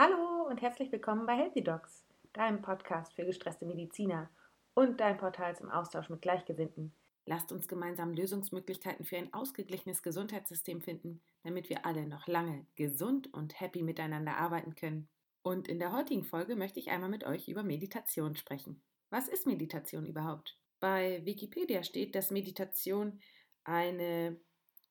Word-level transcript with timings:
Hallo 0.00 0.46
und 0.48 0.62
herzlich 0.62 0.92
willkommen 0.92 1.26
bei 1.26 1.34
Healthy 1.34 1.64
Docs, 1.64 2.04
deinem 2.32 2.62
Podcast 2.62 3.14
für 3.14 3.24
gestresste 3.24 3.66
Mediziner 3.66 4.30
und 4.74 5.00
dein 5.00 5.18
Portal 5.18 5.56
zum 5.56 5.70
Austausch 5.70 6.08
mit 6.08 6.22
Gleichgesinnten. 6.22 6.92
Lasst 7.26 7.50
uns 7.50 7.66
gemeinsam 7.66 8.12
Lösungsmöglichkeiten 8.12 9.04
für 9.04 9.16
ein 9.16 9.34
ausgeglichenes 9.34 10.04
Gesundheitssystem 10.04 10.82
finden, 10.82 11.20
damit 11.42 11.68
wir 11.68 11.84
alle 11.84 12.06
noch 12.06 12.28
lange 12.28 12.64
gesund 12.76 13.34
und 13.34 13.60
happy 13.60 13.82
miteinander 13.82 14.36
arbeiten 14.36 14.76
können. 14.76 15.08
Und 15.42 15.66
in 15.66 15.80
der 15.80 15.90
heutigen 15.90 16.22
Folge 16.22 16.54
möchte 16.54 16.78
ich 16.78 16.90
einmal 16.90 17.10
mit 17.10 17.24
euch 17.24 17.48
über 17.48 17.64
Meditation 17.64 18.36
sprechen. 18.36 18.80
Was 19.10 19.26
ist 19.26 19.48
Meditation 19.48 20.06
überhaupt? 20.06 20.60
Bei 20.78 21.24
Wikipedia 21.24 21.82
steht, 21.82 22.14
dass 22.14 22.30
Meditation 22.30 23.20
eine 23.64 24.38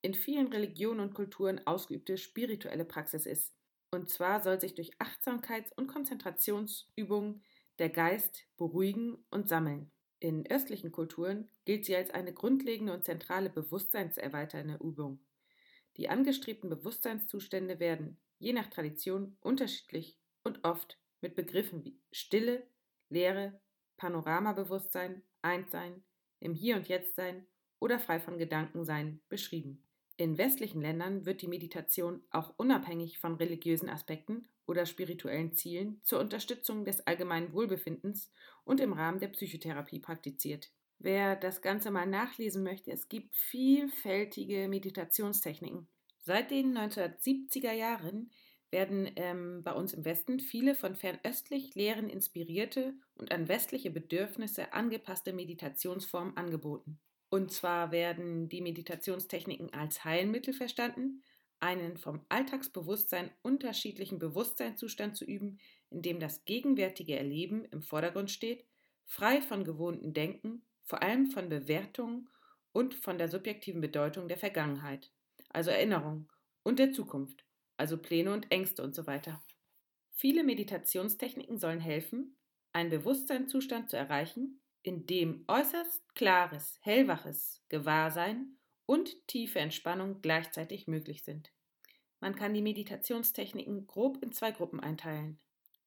in 0.02 0.14
vielen 0.14 0.48
Religionen 0.48 1.00
und 1.00 1.14
Kulturen 1.14 1.66
ausgeübte 1.66 2.18
spirituelle 2.18 2.84
Praxis 2.84 3.26
ist. 3.26 3.57
Und 3.92 4.10
zwar 4.10 4.42
soll 4.42 4.60
sich 4.60 4.76
durch 4.76 4.92
Achtsamkeits- 5.00 5.74
und 5.76 5.88
Konzentrationsübungen 5.88 7.44
der 7.80 7.90
Geist 7.90 8.46
beruhigen 8.58 9.18
und 9.30 9.48
sammeln. 9.48 9.92
In 10.20 10.50
östlichen 10.50 10.92
Kulturen 10.92 11.50
gilt 11.66 11.86
sie 11.86 11.96
als 11.96 12.10
eine 12.10 12.34
grundlegende 12.34 12.94
und 12.94 13.06
zentrale 13.06 13.50
bewusstseinserweiternde 13.50 14.80
Übung. 14.84 15.20
Die 15.96 16.10
angestrebten 16.10 16.70
Bewusstseinszustände 16.70 17.80
werden, 17.80 18.20
je 18.40 18.54
nach 18.54 18.68
Tradition, 18.68 19.38
unterschiedlich 19.42 20.18
und 20.44 20.64
oft 20.64 20.98
mit 21.22 21.36
Begriffen 21.36 21.84
wie 21.84 22.00
Stille, 22.12 22.68
Leere, 23.10 23.60
Panoramabewusstsein, 23.98 25.24
Einssein, 25.42 26.04
im 26.40 26.54
Hier 26.54 26.76
und 26.76 26.88
Jetzt 26.88 27.16
sein 27.16 27.48
oder 27.80 28.00
frei 28.00 28.20
von 28.20 28.38
Gedanken 28.38 28.86
sein 28.86 29.22
beschrieben. 29.30 29.87
In 30.20 30.40
westlichen 30.40 30.82
Ländern 30.82 31.28
wird 31.28 31.44
die 31.44 31.48
Meditation 31.48 32.24
auch 32.32 32.54
unabhängig 32.58 33.20
von 33.20 33.36
religiösen 33.36 33.88
Aspekten 33.88 34.48
oder 34.66 34.88
spirituellen 34.88 35.54
Zielen 35.54 36.02
zur 36.04 36.20
Unterstützung 36.20 36.86
des 36.86 37.06
allgemeinen 37.06 37.54
Wohlbefindens 37.54 38.32
und 38.66 38.80
im 38.80 38.94
Rahmen 38.94 39.20
der 39.20 39.28
Psychotherapie 39.28 40.00
praktiziert. 40.00 40.72
Wer 40.98 41.36
das 41.36 41.62
Ganze 41.62 41.92
mal 41.92 42.08
nachlesen 42.08 42.64
möchte, 42.64 42.92
es 42.92 43.08
gibt 43.08 43.36
vielfältige 43.36 44.68
Meditationstechniken. 44.68 45.88
Seit 46.18 46.50
den 46.50 46.76
1970er 46.76 47.72
Jahren 47.72 48.32
werden 48.72 49.10
ähm, 49.16 49.62
bei 49.64 49.72
uns 49.72 49.94
im 49.94 50.04
Westen 50.04 50.40
viele 50.40 50.74
von 50.74 50.96
fernöstlich 50.96 51.76
Lehren 51.76 52.10
inspirierte 52.10 52.96
und 53.16 53.32
an 53.32 53.48
westliche 53.48 53.92
Bedürfnisse 53.92 54.74
angepasste 54.74 55.32
Meditationsformen 55.32 56.36
angeboten. 56.36 57.00
Und 57.30 57.52
zwar 57.52 57.92
werden 57.92 58.48
die 58.50 58.62
Meditationstechniken 58.62 59.74
als 59.74 60.06
Heilmittel 60.06 60.54
verstanden, 60.54 61.24
einen 61.60 61.98
vom 61.98 62.26
Alltagsbewusstsein 62.30 63.32
unterschiedlichen 63.42 64.20
Bewusstseinszustand 64.20 65.18
zu 65.18 65.26
üben, 65.26 65.60
in 65.90 66.02
dem 66.02 66.20
das 66.20 66.46
gegenwärtige 66.46 67.18
Erleben 67.18 67.66
im 67.66 67.82
Vordergrund 67.82 68.32
steht, 68.32 68.66
frei 69.06 69.42
von 69.42 69.64
gewohnten 69.64 70.14
Denken, 70.14 70.64
vor 70.84 71.02
allem 71.02 71.28
von 71.32 71.50
Bewertungen 71.50 72.30
und 72.72 72.94
von 72.94 73.18
der 73.18 73.28
subjektiven 73.28 73.82
Bedeutung 73.82 74.28
der 74.28 74.38
Vergangenheit, 74.38 75.12
also 75.50 75.72
Erinnerung, 75.72 76.30
und 76.64 76.80
der 76.80 76.92
Zukunft, 76.92 77.46
also 77.78 77.98
Pläne 77.98 78.34
und 78.34 78.52
Ängste 78.52 78.84
und 78.84 78.94
so 78.94 79.08
weiter. 79.08 79.42
Viele 80.12 80.44
Meditationstechniken 80.44 81.58
sollen 81.58 81.80
helfen, 81.80 82.38
einen 82.74 82.90
Bewusstseinszustand 82.90 83.90
zu 83.90 83.98
erreichen, 83.98 84.62
in 84.88 85.06
dem 85.06 85.44
äußerst 85.48 86.16
klares, 86.16 86.80
hellwaches 86.82 87.62
Gewahrsein 87.68 88.58
und 88.86 89.28
tiefe 89.28 89.60
Entspannung 89.60 90.22
gleichzeitig 90.22 90.88
möglich 90.88 91.24
sind. 91.24 91.52
Man 92.22 92.36
kann 92.36 92.54
die 92.54 92.62
Meditationstechniken 92.62 93.86
grob 93.86 94.24
in 94.24 94.32
zwei 94.32 94.52
Gruppen 94.52 94.80
einteilen. 94.80 95.40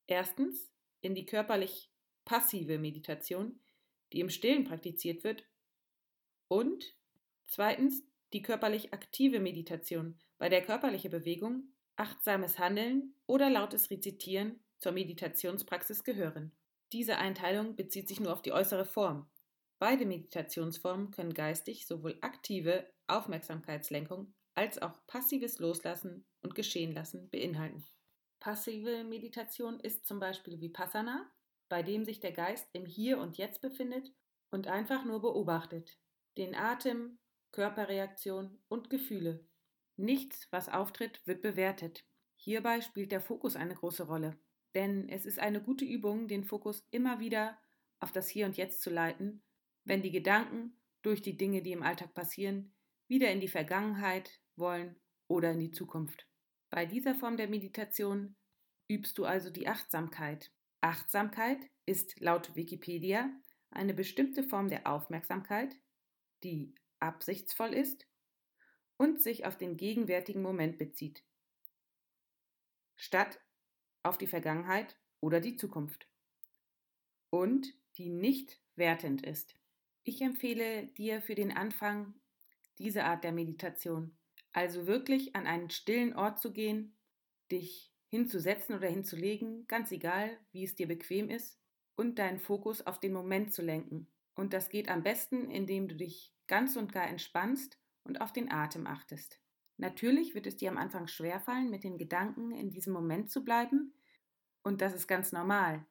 Erstens 0.07 0.71
in 1.01 1.15
die 1.15 1.25
körperlich 1.25 1.91
passive 2.27 2.79
Meditation, 2.79 3.59
die 4.13 4.21
im 4.21 4.29
Stillen 4.29 4.65
praktiziert 4.65 5.25
wird, 5.25 5.45
und 6.47 6.95
zweitens 7.47 8.03
die 8.35 8.43
körperlich 8.43 8.93
aktive 8.93 9.41
Meditation, 9.41 10.19
bei 10.37 10.51
der 10.51 10.63
körperliche 10.63 11.09
Bewegung, 11.09 11.73
achtsames 11.97 12.59
Handeln 12.59 13.15
oder 13.27 13.49
lautes 13.49 13.91
Rezitieren 13.91 14.61
zur 14.79 14.93
Meditationspraxis 14.93 16.05
gehören. 16.05 16.53
Diese 16.93 17.19
Einteilung 17.19 17.77
bezieht 17.77 18.09
sich 18.09 18.21
nur 18.21 18.33
auf 18.33 18.43
die 18.43 18.53
äußere 18.53 18.85
Form. 18.85 19.31
Beide 19.79 20.05
Meditationsformen 20.05 21.11
können 21.11 21.33
geistig 21.33 21.87
sowohl 21.87 22.19
aktive 22.21 22.87
Aufmerksamkeitslenkung 23.07 24.35
als 24.55 24.81
auch 24.83 25.07
passives 25.07 25.59
Loslassen 25.59 26.27
und 26.43 26.55
Geschehenlassen 26.55 27.31
beinhalten. 27.31 27.85
Passive 28.41 29.05
Meditation 29.05 29.81
ist 29.81 30.07
zum 30.07 30.19
Beispiel 30.19 30.61
Vipassana, 30.61 31.31
bei 31.69 31.83
dem 31.83 32.05
sich 32.05 32.21
der 32.21 32.33
Geist 32.33 32.69
im 32.73 32.85
Hier 32.85 33.19
und 33.19 33.39
Jetzt 33.39 33.61
befindet 33.61 34.13
und 34.51 34.67
einfach 34.67 35.05
nur 35.05 35.21
beobachtet. 35.23 35.99
Den 36.37 36.55
Atem, 36.55 37.19
Körperreaktion 37.53 38.59
und 38.69 38.91
Gefühle. 38.91 39.47
Nichts, 39.97 40.49
was 40.51 40.69
auftritt, 40.69 41.21
wird 41.27 41.43
bewertet. 41.43 42.05
Hierbei 42.37 42.81
spielt 42.81 43.13
der 43.13 43.21
Fokus 43.21 43.57
eine 43.57 43.75
große 43.75 44.05
Rolle. 44.05 44.39
Denn 44.75 45.09
es 45.09 45.27
ist 45.27 45.39
eine 45.39 45.63
gute 45.63 45.85
Übung, 45.85 46.29
den 46.29 46.45
Fokus 46.45 46.87
immer 46.91 47.21
wieder 47.21 47.59
auf 47.99 48.13
das 48.13 48.29
Hier 48.29 48.47
und 48.47 48.57
Jetzt 48.57 48.83
zu 48.83 48.91
leiten, 48.91 49.43
wenn 49.85 50.03
die 50.03 50.13
Gedanken 50.13 50.77
durch 51.03 51.23
die 51.23 51.37
Dinge, 51.37 51.63
die 51.63 51.73
im 51.73 51.83
Alltag 51.83 52.15
passieren, 52.15 52.73
wieder 53.09 53.31
in 53.31 53.41
die 53.41 53.49
Vergangenheit 53.49 54.41
wollen 54.57 54.97
oder 55.27 55.53
in 55.53 55.59
die 55.59 55.73
Zukunft. 55.73 56.27
Bei 56.71 56.87
dieser 56.87 57.15
Form 57.15 57.37
der 57.37 57.49
Meditation 57.49 58.37
übst 58.89 59.19
du 59.19 59.25
also 59.25 59.51
die 59.51 59.67
Achtsamkeit. 59.67 60.53
Achtsamkeit 60.81 61.59
ist 61.87 62.21
laut 62.21 62.55
Wikipedia 62.55 63.31
eine 63.71 63.95
bestimmte 63.95 64.43
Form 64.43 64.69
der 64.69 64.87
Aufmerksamkeit, 64.87 65.77
die 66.43 66.75
absichtsvoll 66.99 67.75
ist 67.75 68.07
und 68.97 69.21
sich 69.23 69.47
auf 69.47 69.57
den 69.57 69.77
gegenwärtigen 69.77 70.43
Moment 70.43 70.79
bezieht, 70.79 71.25
statt 72.97 73.41
auf 74.03 74.19
die 74.19 74.27
Vergangenheit 74.27 74.97
oder 75.21 75.41
die 75.41 75.57
Zukunft 75.57 76.09
und 77.31 77.73
die 77.97 78.11
nicht 78.11 78.61
wertend 78.77 79.25
ist. 79.25 79.55
Ich 80.05 80.23
empfehle 80.23 80.87
dir 80.89 81.21
für 81.21 81.35
den 81.35 81.53
Anfang 81.53 82.15
diese 82.79 83.05
Art 83.05 83.25
der 83.25 83.33
Meditation, 83.33 84.17
also 84.53 84.87
wirklich 84.87 85.37
an 85.37 85.47
einen 85.47 85.71
stillen 85.71 86.15
Ort 86.17 86.41
zu 86.41 86.53
gehen, 86.53 86.97
dich 87.53 87.93
hinzusetzen 88.09 88.75
oder 88.75 88.89
hinzulegen, 88.89 89.67
ganz 89.69 89.93
egal, 89.93 90.39
wie 90.53 90.65
es 90.65 90.75
dir 90.75 90.89
bequem 90.89 91.29
ist, 91.29 91.59
und 91.95 92.19
deinen 92.19 92.39
Fokus 92.39 92.87
auf 92.87 92.99
den 92.99 93.13
Moment 93.13 93.53
zu 93.53 93.63
lenken. 93.63 94.09
Und 94.35 94.53
das 94.53 94.71
geht 94.71 94.89
am 94.89 95.03
besten, 95.03 95.51
indem 95.51 95.87
du 95.87 95.95
dich 95.95 96.35
ganz 96.47 96.77
und 96.77 96.93
gar 96.93 97.07
entspannst 97.07 97.79
und 98.05 98.21
auf 98.21 98.33
den 98.33 98.51
Atem 98.51 98.87
achtest. 98.87 99.41
Natürlich 99.81 100.35
wird 100.35 100.47
es 100.47 100.57
dir 100.57 100.71
am 100.71 100.77
Anfang 100.77 101.07
schwerfallen, 101.07 101.71
mit 101.71 101.85
den 101.85 101.97
Gedanken 101.97 102.53
in 102.53 102.71
diesem 102.71 102.93
Moment 102.93 103.31
zu 103.31 103.45
bleiben, 103.45 103.95
und 104.63 104.81
das 104.83 104.95
ist 104.95 105.07
ganz 105.07 105.33
normal. 105.33 105.87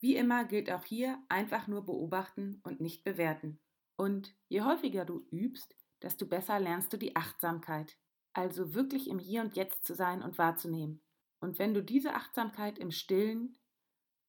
Wie 0.00 0.16
immer 0.16 0.44
gilt 0.44 0.70
auch 0.70 0.84
hier 0.84 1.18
einfach 1.28 1.68
nur 1.68 1.84
beobachten 1.84 2.60
und 2.64 2.80
nicht 2.80 3.04
bewerten. 3.04 3.60
Und 3.96 4.34
je 4.48 4.62
häufiger 4.62 5.04
du 5.04 5.26
übst, 5.30 5.76
desto 6.02 6.26
besser 6.26 6.58
lernst 6.58 6.92
du 6.92 6.96
die 6.96 7.14
Achtsamkeit. 7.14 7.96
Also 8.32 8.74
wirklich 8.74 9.08
im 9.08 9.18
Hier 9.18 9.42
und 9.42 9.56
Jetzt 9.56 9.84
zu 9.84 9.94
sein 9.94 10.22
und 10.22 10.38
wahrzunehmen. 10.38 11.02
Und 11.40 11.58
wenn 11.58 11.74
du 11.74 11.82
diese 11.82 12.14
Achtsamkeit 12.14 12.78
im 12.78 12.90
Stillen 12.90 13.58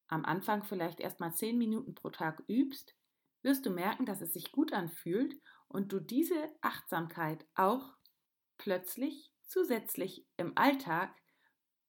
am 0.08 0.26
Anfang 0.26 0.64
vielleicht 0.64 1.00
erst 1.00 1.20
mal 1.20 1.34
zehn 1.34 1.58
Minuten 1.58 1.96
pro 1.96 2.10
Tag 2.10 2.44
übst, 2.48 2.96
wirst 3.42 3.66
du 3.66 3.70
merken, 3.70 4.06
dass 4.06 4.22
es 4.22 4.34
sich 4.34 4.52
gut 4.52 4.74
anfühlt 4.74 5.36
und 5.68 5.92
du 5.92 6.00
diese 6.00 6.50
Achtsamkeit 6.62 7.48
auch 7.56 7.96
plötzlich 8.62 9.32
zusätzlich 9.42 10.24
im 10.38 10.56
Alltag 10.56 11.16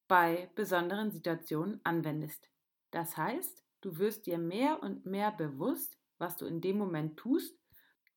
bei 0.09 0.51
besonderen 0.55 1.11
Situationen 1.11 1.83
anwendest. 1.85 2.49
Das 2.93 3.19
heißt, 3.19 3.63
du 3.83 3.99
wirst 3.99 4.25
dir 4.25 4.39
mehr 4.39 4.83
und 4.83 5.05
mehr 5.05 5.33
bewusst, 5.33 5.99
was 6.17 6.39
du 6.39 6.47
in 6.47 6.63
dem 6.63 6.79
Moment 6.79 7.19
tust, 7.19 7.55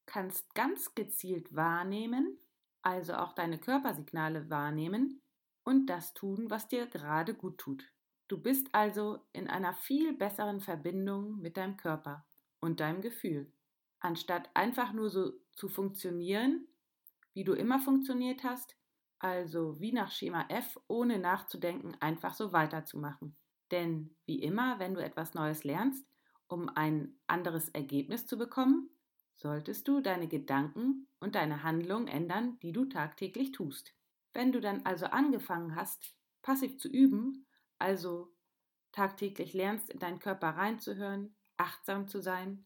kannst 0.05 0.55
ganz 0.55 0.95
gezielt 0.95 1.53
wahrnehmen, 1.53 2.39
also 2.81 3.15
auch 3.15 3.33
deine 3.33 3.59
Körpersignale 3.59 4.49
wahrnehmen 4.49 5.21
und 5.65 5.87
das 5.87 6.13
tun, 6.13 6.49
was 6.49 6.69
dir 6.69 6.87
gerade 6.87 7.33
gut 7.33 7.57
tut. 7.57 7.91
Du 8.29 8.41
bist 8.41 8.69
also 8.71 9.19
in 9.33 9.49
einer 9.49 9.73
viel 9.73 10.13
besseren 10.13 10.61
Verbindung 10.61 11.41
mit 11.41 11.57
deinem 11.57 11.75
Körper 11.75 12.25
und 12.61 12.79
deinem 12.79 13.01
Gefühl, 13.01 13.51
anstatt 13.99 14.49
einfach 14.53 14.93
nur 14.93 15.09
so 15.09 15.33
zu 15.51 15.67
funktionieren, 15.67 16.69
wie 17.35 17.43
du 17.43 17.53
immer 17.53 17.79
funktioniert 17.79 18.43
hast, 18.43 18.75
also 19.19 19.79
wie 19.79 19.91
nach 19.91 20.11
Schema 20.11 20.45
F, 20.49 20.79
ohne 20.87 21.19
nachzudenken, 21.19 21.95
einfach 21.99 22.33
so 22.33 22.51
weiterzumachen. 22.53 23.35
Denn 23.71 24.15
wie 24.25 24.41
immer, 24.41 24.79
wenn 24.79 24.93
du 24.93 25.03
etwas 25.03 25.33
Neues 25.33 25.63
lernst, 25.63 26.07
um 26.47 26.69
ein 26.69 27.19
anderes 27.27 27.69
Ergebnis 27.69 28.25
zu 28.25 28.37
bekommen, 28.37 28.89
solltest 29.35 29.87
du 29.87 29.99
deine 29.99 30.27
Gedanken 30.27 31.07
und 31.19 31.35
deine 31.35 31.63
Handlungen 31.63 32.07
ändern, 32.07 32.57
die 32.61 32.71
du 32.71 32.85
tagtäglich 32.85 33.51
tust. 33.51 33.93
Wenn 34.33 34.51
du 34.51 34.61
dann 34.61 34.85
also 34.85 35.07
angefangen 35.07 35.75
hast, 35.75 36.15
passiv 36.41 36.77
zu 36.77 36.87
üben, 36.87 37.45
also 37.79 38.33
tagtäglich 38.91 39.53
lernst, 39.53 39.89
in 39.89 39.99
deinen 39.99 40.19
Körper 40.19 40.49
reinzuhören, 40.51 41.35
achtsam 41.57 42.07
zu 42.07 42.21
sein 42.21 42.65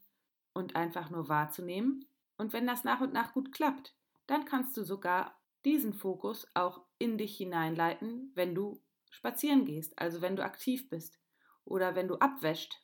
und 0.53 0.75
einfach 0.75 1.09
nur 1.09 1.27
wahrzunehmen. 1.27 2.05
Und 2.37 2.53
wenn 2.53 2.67
das 2.67 2.83
nach 2.83 3.01
und 3.01 3.13
nach 3.13 3.33
gut 3.33 3.51
klappt, 3.51 3.95
dann 4.29 4.45
kannst 4.45 4.77
du 4.77 4.83
sogar 4.83 5.39
diesen 5.65 5.93
Fokus 5.93 6.47
auch 6.53 6.85
in 6.97 7.17
dich 7.17 7.37
hineinleiten, 7.37 8.31
wenn 8.35 8.55
du 8.55 8.81
spazieren 9.09 9.65
gehst, 9.65 9.97
also 9.97 10.21
wenn 10.21 10.35
du 10.35 10.43
aktiv 10.43 10.89
bist 10.89 11.19
oder 11.65 11.95
wenn 11.95 12.07
du 12.07 12.15
abwäscht. 12.15 12.79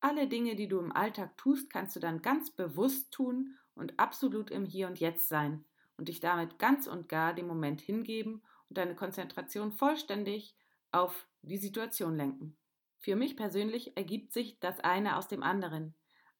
Alle 0.00 0.28
Dinge, 0.28 0.56
die 0.56 0.68
du 0.68 0.78
im 0.78 0.92
Alltag 0.92 1.36
tust, 1.36 1.70
kannst 1.70 1.96
du 1.96 2.00
dann 2.00 2.22
ganz 2.22 2.50
bewusst 2.50 3.12
tun 3.12 3.56
und 3.74 3.98
absolut 3.98 4.50
im 4.50 4.64
Hier 4.64 4.86
und 4.86 5.00
Jetzt 5.00 5.28
sein 5.28 5.64
und 5.96 6.08
dich 6.08 6.20
damit 6.20 6.58
ganz 6.58 6.86
und 6.86 7.08
gar 7.08 7.34
dem 7.34 7.46
Moment 7.46 7.80
hingeben 7.80 8.42
und 8.68 8.78
deine 8.78 8.94
Konzentration 8.94 9.72
vollständig 9.72 10.56
auf 10.90 11.26
die 11.42 11.58
Situation 11.58 12.16
lenken. 12.16 12.56
Für 12.98 13.16
mich 13.16 13.36
persönlich 13.36 13.96
ergibt 13.96 14.32
sich 14.32 14.60
das 14.60 14.80
eine 14.80 15.16
aus 15.16 15.28
dem 15.28 15.42
anderen. 15.42 15.94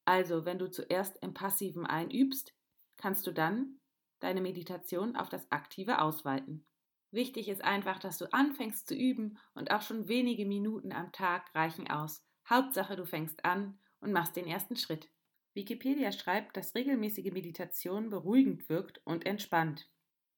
Also, 0.05 0.45
wenn 0.45 0.59
du 0.59 0.69
zuerst 0.69 1.17
im 1.21 1.33
Passiven 1.33 1.85
einübst, 1.85 2.53
kannst 2.97 3.25
du 3.27 3.31
dann 3.31 3.79
deine 4.23 4.41
Meditation 4.41 5.15
auf 5.15 5.29
das 5.29 5.51
Aktive 5.51 6.01
ausweiten. 6.01 6.65
Wichtig 7.11 7.47
ist 7.47 7.63
einfach, 7.63 7.99
dass 7.99 8.17
du 8.17 8.31
anfängst 8.33 8.87
zu 8.87 8.95
üben 8.95 9.37
und 9.53 9.69
auch 9.69 9.83
schon 9.83 10.07
wenige 10.07 10.45
Minuten 10.45 10.91
am 10.91 11.11
Tag 11.11 11.53
reichen 11.53 11.89
aus. 11.89 12.25
Hauptsache, 12.49 12.95
du 12.95 13.05
fängst 13.05 13.45
an 13.45 13.77
und 13.99 14.11
machst 14.11 14.35
den 14.35 14.47
ersten 14.47 14.75
Schritt. 14.75 15.09
Wikipedia 15.53 16.11
schreibt, 16.11 16.57
dass 16.57 16.73
regelmäßige 16.73 17.31
Meditation 17.31 18.09
beruhigend 18.09 18.67
wirkt 18.67 18.99
und 19.05 19.25
entspannt. 19.25 19.87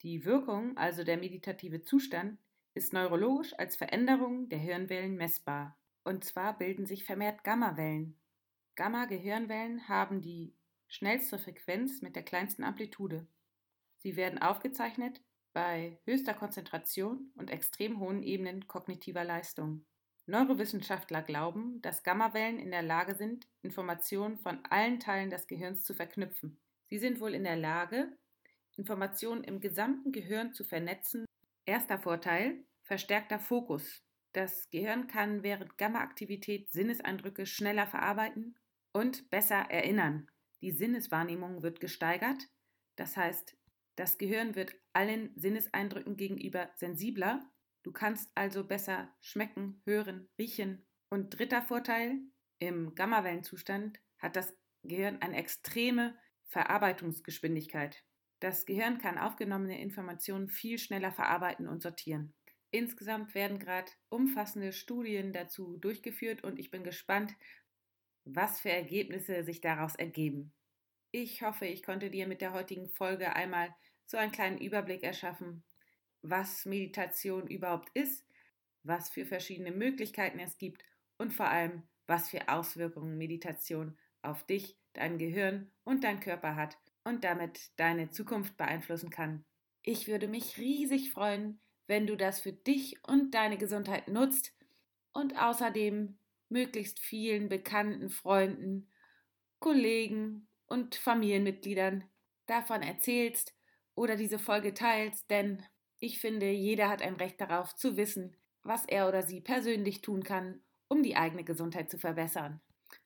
Die 0.02 0.26
Wirkung, 0.26 0.76
also 0.76 1.04
der 1.04 1.16
meditative 1.16 1.82
Zustand, 1.82 2.38
ist 2.74 2.92
neurologisch 2.92 3.54
als 3.54 3.76
Veränderung 3.76 4.50
der 4.50 4.58
Hirnwellen 4.58 5.16
messbar. 5.16 5.78
Und 6.04 6.24
zwar 6.24 6.58
bilden 6.58 6.84
sich 6.84 7.04
vermehrt 7.04 7.42
Gammawellen. 7.42 8.20
Gamma-Gehirnwellen 8.74 9.88
haben 9.88 10.20
die 10.20 10.54
schnellste 10.86 11.38
Frequenz 11.38 12.02
mit 12.02 12.14
der 12.14 12.22
kleinsten 12.22 12.62
Amplitude. 12.62 13.26
Sie 13.98 14.16
werden 14.16 14.40
aufgezeichnet 14.40 15.22
bei 15.52 15.98
höchster 16.04 16.34
Konzentration 16.34 17.30
und 17.34 17.50
extrem 17.50 17.98
hohen 17.98 18.22
Ebenen 18.22 18.66
kognitiver 18.66 19.24
Leistung. 19.24 19.86
Neurowissenschaftler 20.26 21.22
glauben, 21.22 21.80
dass 21.82 22.02
Gammawellen 22.02 22.58
in 22.58 22.72
der 22.72 22.82
Lage 22.82 23.14
sind, 23.14 23.48
Informationen 23.62 24.38
von 24.38 24.64
allen 24.66 24.98
Teilen 24.98 25.30
des 25.30 25.46
Gehirns 25.46 25.84
zu 25.84 25.94
verknüpfen. 25.94 26.58
Sie 26.88 26.98
sind 26.98 27.20
wohl 27.20 27.32
in 27.32 27.44
der 27.44 27.56
Lage, 27.56 28.16
Informationen 28.76 29.44
im 29.44 29.60
gesamten 29.60 30.12
Gehirn 30.12 30.52
zu 30.52 30.64
vernetzen. 30.64 31.24
Erster 31.64 31.98
Vorteil, 31.98 32.64
verstärkter 32.82 33.38
Fokus. 33.38 34.02
Das 34.32 34.68
Gehirn 34.70 35.06
kann 35.06 35.42
während 35.42 35.78
Gamma-Aktivität 35.78 36.70
Sinneseindrücke 36.70 37.46
schneller 37.46 37.86
verarbeiten 37.86 38.58
und 38.92 39.30
besser 39.30 39.70
erinnern. 39.70 40.28
Die 40.60 40.72
Sinneswahrnehmung 40.72 41.62
wird 41.62 41.80
gesteigert, 41.80 42.42
das 42.96 43.16
heißt, 43.16 43.56
das 43.96 44.18
Gehirn 44.18 44.54
wird 44.54 44.74
allen 44.92 45.32
Sinneseindrücken 45.36 46.16
gegenüber 46.16 46.70
sensibler. 46.76 47.50
Du 47.82 47.92
kannst 47.92 48.30
also 48.34 48.64
besser 48.64 49.14
schmecken, 49.20 49.80
hören, 49.84 50.28
riechen. 50.38 50.86
Und 51.08 51.38
dritter 51.38 51.62
Vorteil, 51.62 52.18
im 52.58 52.94
Gammawellenzustand 52.94 53.98
hat 54.18 54.36
das 54.36 54.54
Gehirn 54.82 55.20
eine 55.22 55.36
extreme 55.36 56.16
Verarbeitungsgeschwindigkeit. 56.48 58.04
Das 58.40 58.66
Gehirn 58.66 58.98
kann 58.98 59.18
aufgenommene 59.18 59.80
Informationen 59.80 60.48
viel 60.48 60.78
schneller 60.78 61.12
verarbeiten 61.12 61.66
und 61.66 61.82
sortieren. 61.82 62.34
Insgesamt 62.70 63.34
werden 63.34 63.58
gerade 63.58 63.90
umfassende 64.10 64.72
Studien 64.72 65.32
dazu 65.32 65.78
durchgeführt 65.78 66.44
und 66.44 66.58
ich 66.58 66.70
bin 66.70 66.84
gespannt, 66.84 67.34
was 68.24 68.60
für 68.60 68.70
Ergebnisse 68.70 69.44
sich 69.44 69.60
daraus 69.60 69.94
ergeben. 69.94 70.52
Ich 71.12 71.42
hoffe, 71.42 71.66
ich 71.66 71.82
konnte 71.82 72.10
dir 72.10 72.26
mit 72.26 72.42
der 72.42 72.52
heutigen 72.52 72.90
Folge 72.90 73.34
einmal 73.34 73.74
so 74.06 74.16
einen 74.16 74.32
kleinen 74.32 74.58
Überblick 74.58 75.02
erschaffen, 75.02 75.62
was 76.22 76.64
Meditation 76.64 77.46
überhaupt 77.46 77.90
ist, 77.94 78.24
was 78.82 79.10
für 79.10 79.26
verschiedene 79.26 79.72
Möglichkeiten 79.72 80.38
es 80.38 80.58
gibt 80.58 80.84
und 81.18 81.32
vor 81.32 81.48
allem, 81.48 81.82
was 82.06 82.30
für 82.30 82.48
Auswirkungen 82.48 83.18
Meditation 83.18 83.98
auf 84.22 84.44
dich, 84.46 84.76
dein 84.92 85.18
Gehirn 85.18 85.70
und 85.84 86.04
dein 86.04 86.20
Körper 86.20 86.56
hat 86.56 86.78
und 87.04 87.24
damit 87.24 87.70
deine 87.76 88.10
Zukunft 88.10 88.56
beeinflussen 88.56 89.10
kann. 89.10 89.44
Ich 89.82 90.08
würde 90.08 90.28
mich 90.28 90.58
riesig 90.58 91.12
freuen, 91.12 91.60
wenn 91.86 92.06
du 92.06 92.16
das 92.16 92.40
für 92.40 92.52
dich 92.52 92.96
und 93.06 93.34
deine 93.34 93.58
Gesundheit 93.58 94.08
nutzt 94.08 94.52
und 95.12 95.40
außerdem 95.40 96.18
möglichst 96.48 96.98
vielen 96.98 97.48
bekannten 97.48 98.08
Freunden, 98.10 98.90
Kollegen 99.58 100.48
und 100.66 100.96
Familienmitgliedern 100.96 102.04
davon 102.46 102.82
erzählst 102.82 103.55
oder 103.96 104.14
diese 104.14 104.38
Folge 104.38 104.72
teilst, 104.74 105.28
denn 105.30 105.60
ich 105.98 106.20
finde, 106.20 106.48
jeder 106.50 106.88
hat 106.88 107.02
ein 107.02 107.16
Recht 107.16 107.40
darauf 107.40 107.74
zu 107.74 107.96
wissen, 107.96 108.36
was 108.62 108.86
er 108.86 109.08
oder 109.08 109.22
sie 109.22 109.40
persönlich 109.40 110.02
tun 110.02 110.22
kann, 110.22 110.60
um 110.86 111.02
die 111.02 111.16
eigene 111.16 111.42
Gesundheit 111.42 111.90
zu 111.90 111.98
verbessern. 111.98 112.60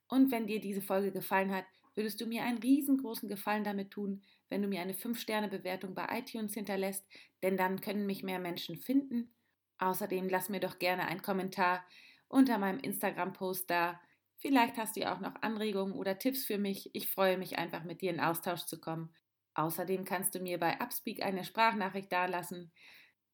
Und 0.09 0.31
wenn 0.31 0.47
dir 0.47 0.61
diese 0.61 0.83
Folge 0.83 1.13
gefallen 1.13 1.55
hat, 1.55 1.65
würdest 1.95 2.21
du 2.21 2.27
mir 2.27 2.43
einen 2.43 2.59
riesengroßen 2.59 3.29
Gefallen 3.29 3.65
damit 3.65 3.91
tun, 3.91 4.23
wenn 4.51 4.61
du 4.61 4.69
mir 4.69 4.83
eine 4.83 4.93
5-Sterne-Bewertung 4.93 5.95
bei 5.95 6.07
iTunes 6.11 6.53
hinterlässt, 6.53 7.07
denn 7.43 7.57
dann 7.57 7.81
können 7.81 8.05
mich 8.05 8.23
mehr 8.23 8.39
Menschen 8.39 8.77
finden. 8.77 9.33
Außerdem 9.79 10.29
lass 10.29 10.51
mir 10.51 10.61
doch 10.61 10.79
gerne 10.79 11.07
einen 11.07 11.23
Kommentar 11.23 11.85
unter 12.29 12.59
meinem 12.59 12.81
Instagram-Post 12.81 13.71
da, 13.71 14.01
Vielleicht 14.41 14.79
hast 14.79 14.97
du 14.97 15.01
ja 15.01 15.15
auch 15.15 15.21
noch 15.21 15.35
Anregungen 15.43 15.95
oder 15.95 16.19
Tipps 16.19 16.47
für 16.47 16.57
mich. 16.57 16.91
Ich 16.95 17.09
freue 17.09 17.37
mich 17.37 17.59
einfach, 17.59 17.85
mit 17.85 18.01
dir 18.01 18.11
in 18.11 18.21
Austausch 18.21 18.65
zu 18.65 18.81
kommen. 18.81 19.15
Außerdem 19.55 20.05
kannst 20.05 20.35
du 20.35 20.41
mir 20.41 20.59
bei 20.59 20.81
Upspeak 20.81 21.23
eine 21.23 21.45
Sprachnachricht 21.45 22.13
dalassen 22.13 22.73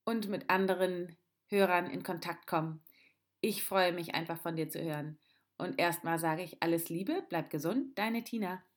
und 0.05 0.29
mit 0.29 0.51
anderen 0.51 1.17
Hörern 1.49 1.91
in 1.91 2.03
Kontakt 2.03 2.47
kommen. 2.47 2.83
Ich 3.41 3.65
freue 3.65 3.93
mich 3.93 4.15
einfach 4.15 4.41
von 4.41 4.57
dir 4.57 4.69
zu 4.69 4.83
hören. 4.83 5.19
Und 5.59 5.79
erstmal 5.79 6.19
sage 6.19 6.43
ich 6.43 6.63
alles 6.63 6.89
Liebe, 6.89 7.25
bleib 7.29 7.51
gesund, 7.51 7.99
deine 7.99 8.25
Tina. 8.25 8.63